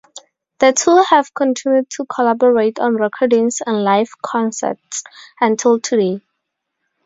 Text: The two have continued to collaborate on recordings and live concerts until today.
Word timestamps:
The 0.57 0.73
two 0.73 0.97
have 1.11 1.31
continued 1.31 1.91
to 1.91 2.07
collaborate 2.07 2.79
on 2.79 2.95
recordings 2.95 3.61
and 3.63 3.83
live 3.83 4.09
concerts 4.23 5.03
until 5.39 5.79
today. 5.79 6.21